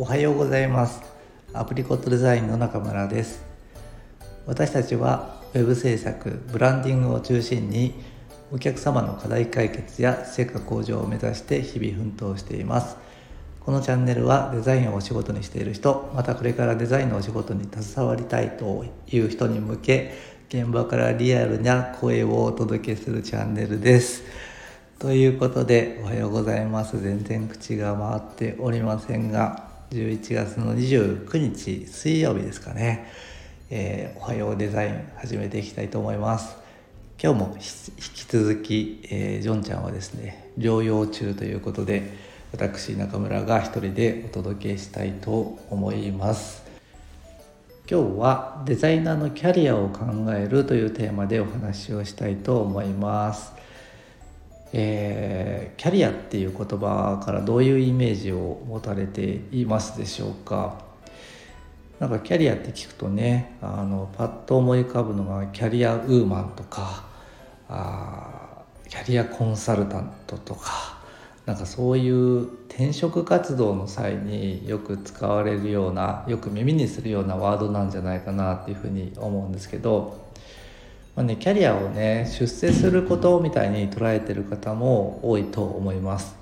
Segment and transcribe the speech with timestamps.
[0.00, 1.02] おはようございます。
[1.52, 3.44] アプリコットデザインの中村です。
[4.46, 7.92] 私たちは web 制作ブランディングを中心に
[8.50, 12.96] お客様の課題解決や成果向上を目指して日々奮闘しています。
[13.60, 20.14] このチャンネルはデザインをお仕事にしている人またこれからデザインのお仕事に携わりたいという人に向け
[20.48, 24.22] 現場からリアルな声をお届けするチャンネルです。
[24.98, 26.98] ということでおはようございます。
[26.98, 33.10] 全然口が回っておりませんが11月の29日水曜日ですかね、
[33.70, 36.56] えー、おはようデザイン始めていきたいと思います。
[37.20, 37.62] 今日も引
[38.14, 42.08] き続き、えー、ジョンちゃんはですね療養中ということで
[42.52, 46.62] 私中村が一人でお届けしたいと思います。
[47.90, 53.59] 今日はデザイナーのキャリアを考えるというテーマでお話をしたいと思います。
[54.72, 60.78] えー、キャリアっていう言葉からどういうイメージを持たれていますでしょうか？
[61.98, 67.04] なんかキャリアって聞くとねあのパッと思い浮かぶのがキャリアウーマンとか
[67.68, 70.98] あキャリアコンサルタントとか
[71.46, 80.19] なんかそういう転職活動の際によく使われるようなよく耳にするようなワードなんじゃないかなっていうふうに思うんですけど
[81.16, 86.36] まあね、キャリアをね出世することみたいに捉えてる方も多いと思います。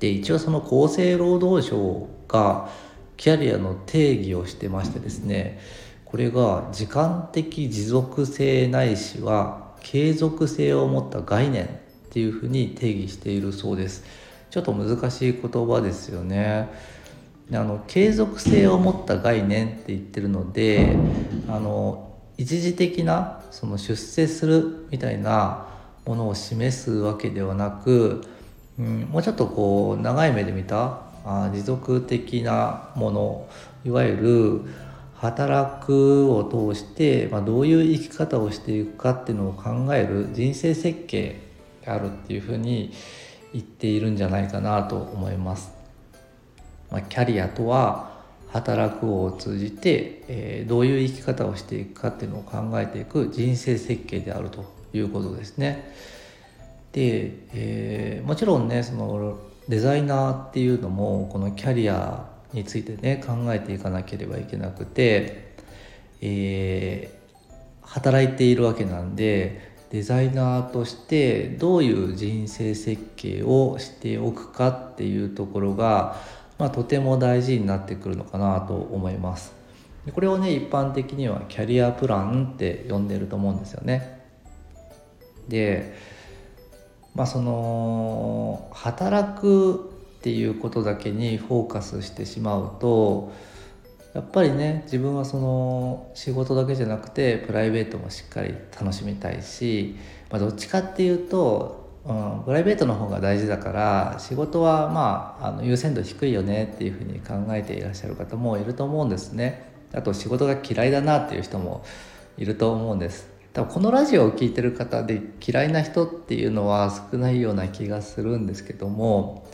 [0.00, 2.68] で一応その厚生労働省が
[3.16, 5.58] キャリアの定義をしてましてですね
[6.04, 11.68] これが時間的持続性ないしは継続性を持った概念っ
[12.10, 14.04] ていうふうに定義しているそうです。
[14.50, 16.68] ちょっと難しい言葉ですよね。
[17.52, 20.96] あの継続性を持った概念って言ってるので
[21.48, 25.66] あの一時的なその出世するみたいな
[26.06, 28.24] ものを示すわけではなく、
[28.78, 33.48] うん、もうちょっとこう長い目で見たあ持続的なもの
[33.84, 34.60] いわゆる
[35.16, 41.40] 働くを通して、まあ、どういう生き方をしていくかっていうのを考える人生設計
[41.82, 42.92] であるっていうふうに
[43.52, 45.72] 言っているんじゃないかなと思います。
[46.90, 48.17] まあ、キャリアとは
[48.60, 55.92] 働くを通じて、えー、どういう生き方をしていくかっていうのを考えていく人生設計であるということですね。
[56.92, 65.54] で、えー、もちろんねそのデザイナーっていうのもこのキャリアについてね考えていかなければいけなくて、
[66.20, 76.16] えー、働いているわけなんでデザイナーとしてどういう人生設計をしておくかっていうところが
[76.58, 79.52] まあ、とても大事になってくるのかなと思います。
[80.12, 84.20] これをね一般的にはキャリアプランって呼んでると思うんですよね。
[85.48, 85.94] で
[87.14, 93.32] まあその働くっていうことだけにフォーカスしてしまうと
[94.14, 99.96] やっぱりね自分はその仕事だけじゃなくてプライベートもしっかり楽しみたいし、
[100.30, 109.70] まあ、どっちかっていうとうん、プライベートの方が大事だから仕事はまああの優先度低いよねっていうふうに考えていらっしゃる方もいると思うんですね。
[109.92, 111.84] あと仕事が嫌いだなっていう人も
[112.38, 113.28] いると思うんです。
[113.52, 119.46] 多分このラジオを聴いてる方で嫌いな人っていうのは少ないような気がするんですけども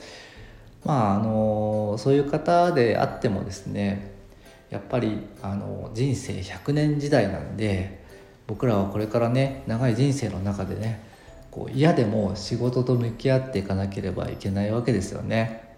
[0.85, 4.13] まああのそういう方であってもですね
[4.71, 8.05] やっぱりあの人生100年時代なんで
[8.47, 11.14] 僕らはこれからね長い人生の中でね
[11.55, 15.77] こう嫌でも仕事と向き合っていかなければいけないわけですよね。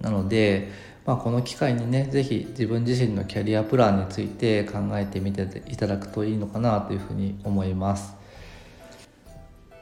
[0.00, 0.70] なので、
[1.06, 8.16] まあ、この機会にね是非自分自身のキャリアプランについて考えてみていただくといいのかなというふうに思います。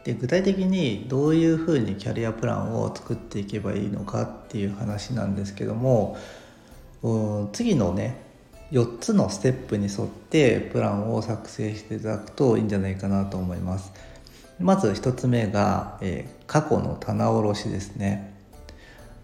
[0.04, 6.16] で具体的にどういうふうにキャリアプランを作っていけばいいのかっていう話なんですけども
[7.52, 8.22] 次のね
[8.70, 13.92] 4つのステップに沿ってプランを作成していただくといいんじゃないかなと思います。
[14.58, 18.34] まず1つ目が、えー、過去の棚卸しですね。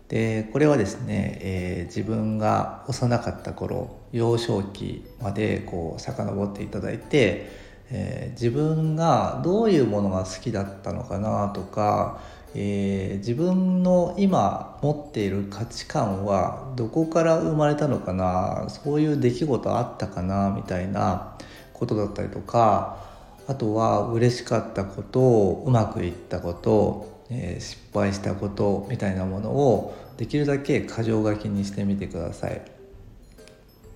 [0.09, 7.51] でこれはですね、えー、自分が幼かった頃幼少期までこう遡っていただいて、
[7.91, 12.21] えー、自分がどういうものが好きだったのかなとか、
[12.55, 21.39] えー、自分の今持っている価値観はどこから生まれたのかなそういう出来事あったかなみたいな
[21.73, 23.12] ことだったりとか
[23.47, 32.63] あとは嬉しかったことうまくいったこと、えー、失敗したことみたいなものをできるだけ箇条書きにしてみてください。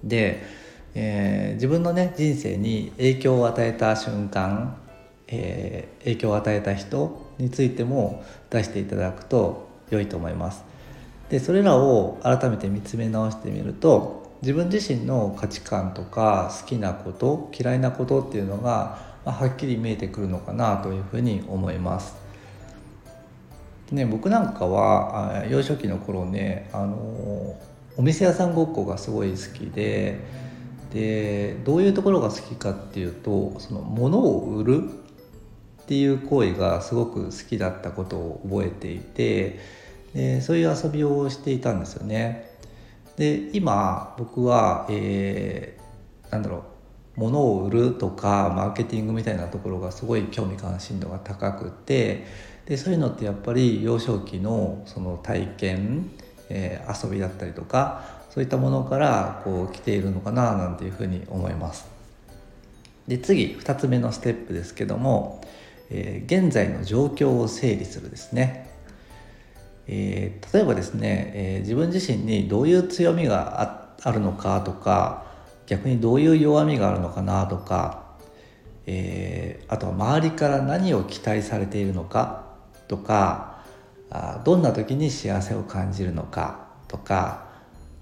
[0.03, 0.43] で、
[0.95, 4.77] えー、自分のね人生に影響を与えた瞬間、
[5.29, 10.65] えー、影響を与えた人についても出していただくと良いと思います。
[11.29, 22.15] でそれらを改めて見つめ直してみると自分自身の価値観とか好きなこと嫌いなことっていうのが、はっきり見えてくるのかなというふうに思います。
[23.93, 27.57] ね、僕なんかは幼少期の頃ねあの
[27.97, 30.19] お店屋さんごっこがすごい好きで
[30.93, 34.91] でどういうところが好きかっていうとその物を売る
[35.83, 39.61] っていう行為がすごく好きだったことを覚えていて
[40.15, 42.51] でそういう遊びをしていたんですよね。
[43.17, 46.63] で今僕は、えー、なんだろう
[47.17, 52.27] 物を売るとかマーケティングみたいなところがすごい興味関心度が高くて
[52.67, 56.11] でそういうのってやっぱり幼少期のその体験、
[56.51, 61.87] えー、遊びだったりとかそういったものからこう来ているのかななんていうふうに思います。
[63.09, 65.41] で次2つ目のステップですけども、
[65.91, 68.69] えー、現在の状況を整理するですね。
[69.87, 75.25] えー、例えばですね、えー、自分自身にどういう強みがあるのかとか
[75.67, 78.05] 逆にどういう弱みがあるのかなとか、
[78.87, 82.47] えー、あとは周りから何を期待されているのか
[82.89, 83.63] とか
[84.11, 87.47] あどんな時に幸せを感じるのかとか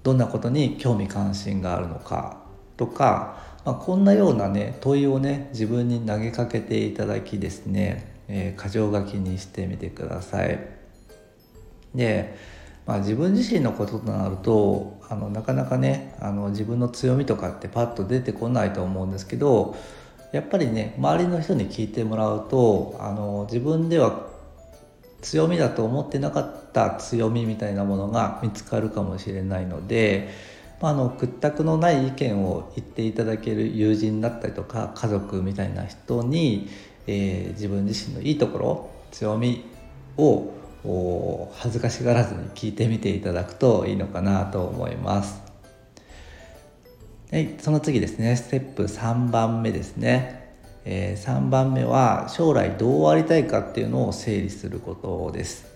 [0.03, 2.37] どんなことに興味関心があるのか
[2.77, 10.59] とか、まあ、こんなようなね問いをね自分に投げかけていただきですね、えー、箇条書きにしてみてください。
[11.95, 12.35] で、
[12.85, 19.75] まあ、自分自身のこととなるとあのなかなかねあの自分の強みとかってパッと出てこないと思うんですけど
[20.31, 24.27] やっぱりね周りの人に聞いてもらうとあの自分では
[25.21, 30.29] 強みだと思ってなかった強みみたいなものが見つかるかもしれないので、
[30.81, 36.69] まあ、あの屈託のない意見を言っていただける友人だったりとか家族みたいな人に、
[37.07, 39.65] えー、自分自身のいいところ強み
[40.17, 40.51] を
[41.57, 45.41] 恥ずかしがらずに聞いてみていただくといいのかなと思います。
[47.31, 48.35] はい、その次ですね。
[48.35, 50.53] ステップ3番目ですね、
[50.85, 55.75] えー、3番目は将来どうありたいかっていうのを整理することです。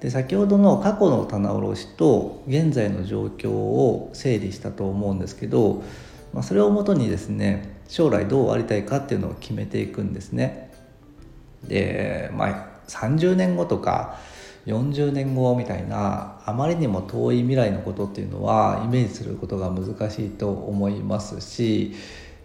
[0.00, 5.84] で先ほどの過去の棚卸しと現在の状況を整理したと思うんですけど、
[6.32, 10.72] まあ、それをもとにですね将来どうありたいかっていうのを決めていくんですね。
[11.66, 14.18] でまあ30年後とか
[14.66, 21.94] 40年後みたいなあまりにも遠い未来のことっていうのはイメージすることが難しいと思いますし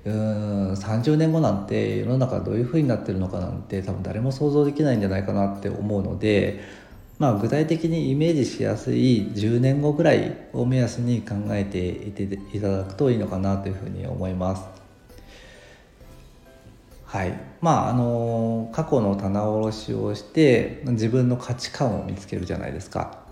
[0.05, 6.61] うーん30年後なんて世の中どういうふうになってるのかなんて多分誰も想像できないんじゃないかなって思うので、
[7.19, 14.86] まあ、具体的にイメージしやすい10年後ぐらいを目安に考えていていただくといいのかなというふうに思います。
[17.07, 17.39] はい。
[17.61, 23.25] まああの過去の棚卸しをして自分の価値観を見つけるじゃないですか。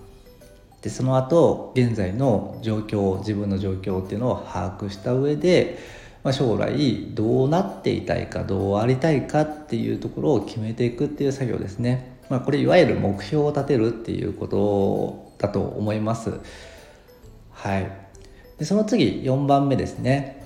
[0.81, 5.77] でその後現在の状況自分の状況っていうのを把握した上で、
[6.23, 16.39] まあ、将来どうなっていたいかどうありたいかっていうところを決めていくっていう作業ですね、まあ、これいわゆる目標を立てるっていうことだと思います。
[17.51, 17.91] はい。
[18.57, 20.44] でその次4番目ですね。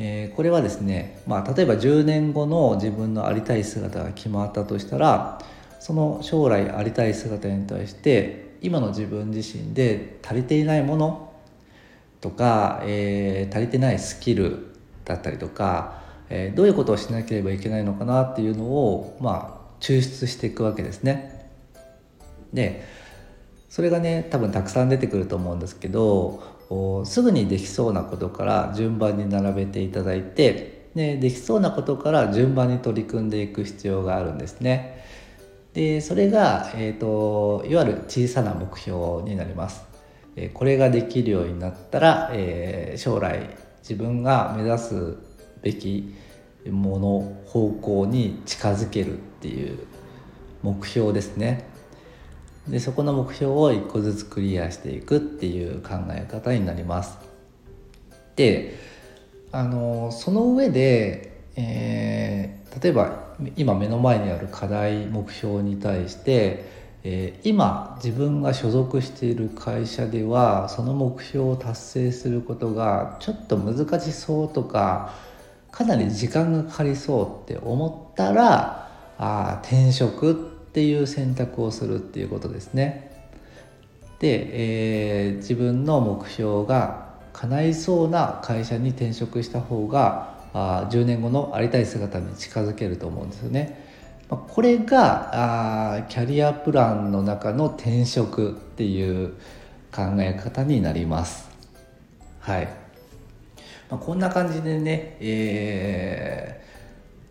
[0.00, 5.40] えー、これはですね、まあ、例えば10年後の自分のありたい姿が決まったとしたら
[5.80, 11.32] その将来ありたい姿に対して今の自分自身で足りていないもの
[12.20, 21.50] とか、えー、足りてないスキルだったりとか、えー、どういうことをしなければいけないのかなっていうのを、まあ、抽出していくわけですね。
[22.52, 22.84] で
[23.68, 26.42] それがね多分たくさん出てくると思うんですけど
[27.04, 35.04] すぐにできそうなことから順番に並べていただいてでできそうなことから順番に取り組んでいく必要があるんですね。
[35.72, 39.86] でそれが、えーと、いわゆる小さな目標になります。
[40.54, 43.50] これができるようになったら、えー、将来
[43.82, 45.16] 自分が目指す
[45.62, 46.14] べき
[46.70, 49.78] もの方向に近づけるっていう
[50.62, 51.64] 目標ですね。
[52.70, 57.18] でそこの目標を1個ずつクリアしていくっていう考え方になります。
[58.36, 58.78] で
[59.50, 66.68] あのその上で、えー、例えば今目の前にある課題目標に対して、
[67.04, 75.14] えー、今自分が所属している会社ではその目標を達成することがちょっと難しそうとか
[75.70, 83.10] かなり時間がかかりそうって思ったらあ転職ってていう選択をするっていうことですね。
[84.20, 93.88] で、えー、自分の目標が叶いそうな会社に転職した方があ10年後のありたい姿に近づけると思うんですよね。
[94.28, 99.30] まこれがあキャリアプランの中の転職っていう
[99.92, 101.48] 考え方になります
[102.38, 102.68] はい、
[103.90, 106.67] まあ、こんな感じでね、えー、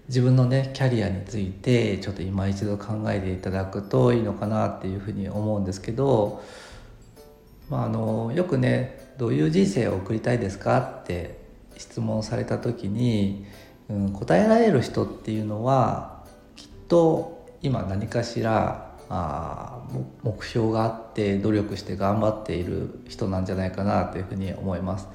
[0.08, 6.44] 自分のねキャリアについてちょっと今一度考えていただくといいのかなっていうふうに思うんですけど、
[7.70, 11.40] まあ、あのよくねどういう人生を送りたいですかって
[11.76, 13.46] 質問された時に、
[13.90, 16.24] うん、答えられる人っていうのは
[16.56, 19.82] きっと今何かしらあ
[20.24, 25.08] 目標があって努力して頑張っている人なんじゃないかなというふうに思います。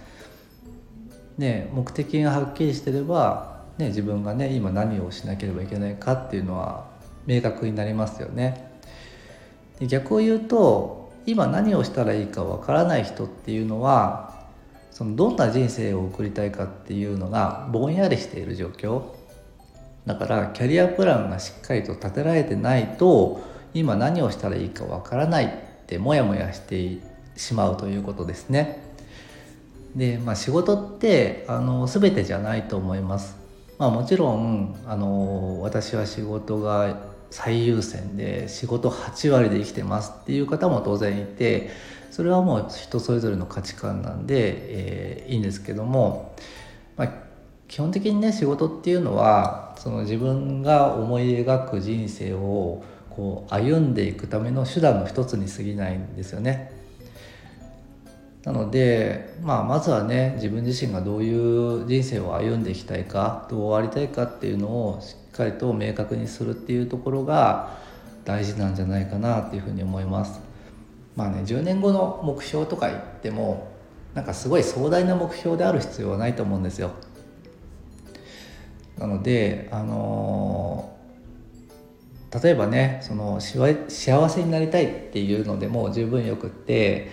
[1.38, 6.86] ね、目的がはっきりしてれば、ね、自分がね今何をしなければいけないかっていうのは
[7.26, 8.70] 明確になりますよね。
[9.78, 14.46] で逆を言うと今何をしたらいいかわからない人っていうのは
[14.90, 19.02] そのどんな人生を送りたいかっていうのがぼんやりしている状況
[20.04, 23.40] だからキャリアプランがしっかりと立てられてないと
[23.72, 25.50] 今何をしたらいいかわからないっ
[25.86, 26.98] てモヤモヤして
[27.36, 28.82] しまうということですね。
[29.96, 33.41] で、まあ、仕事ってあの全てじゃないと思います。
[33.82, 37.00] まあ、もちろんあの私は仕事が
[37.32, 41.70] 最優先で仕事8割で生きてますっていう方も当然いて
[42.12, 46.36] それはもう人それぞれの価値観なんで、えー、いいんですけども、
[46.96, 47.12] まあ、
[47.66, 56.70] 基本的にね仕事っていうのはその自分が思い描く人生をこう歩んでいくための手段の一つに過ぎないんですよね。
[58.44, 67.78] なので、まあ、まずはね自分自身がどういう人生を歩んでいきたいかどうありたいかっていうのをしっかりと明確にするっていうところが
[68.24, 70.40] 大事なんじゃないかなっていうふうに思います。
[71.14, 73.70] まあね10年後の目標とか言っても
[74.14, 76.90] なんかすごい壮大な目標である必要はないと思うんですよ。
[78.98, 80.96] なのであの
[82.42, 87.10] 例えばねその幸せになりたいっていうのでも十分よくって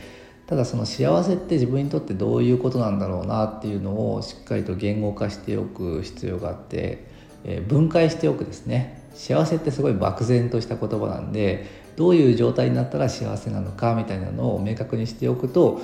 [0.49, 7.05] ただその幸せって自分にとってどういうことなんだろうなっていうのをしっかりと言語化しておく必要があって、
[7.43, 15.81] えー、分解しておくですね幸せってすごい漠然とした言葉なんでどういう状態になったら幸せなのかみたいなのを明確にしておくと、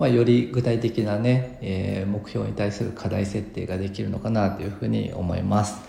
[0.00, 5.80] まあ、より具体的なね、えー、目標に対する課題設定ができるのかなというふうに思います。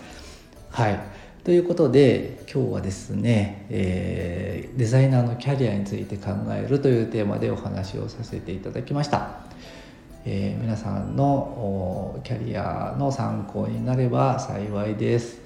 [0.70, 9.30] はいということで今日はですね、えー、デザイナーのキャリアについて考えるというテーマでお話をさせていただきました、
[10.26, 15.40] えー、皆さんのキャリアの参考になれば幸いです。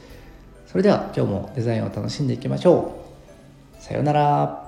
[0.67, 2.97] それでは今日もデザインを楽しんでいきましょ
[3.79, 3.81] う。
[3.81, 4.64] さようなら。